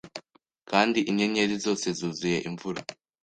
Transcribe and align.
Kandi 0.69 0.99
inyenyeri 1.09 1.55
zose 1.65 1.87
zuzuye 1.97 2.37
imvura 2.47 2.81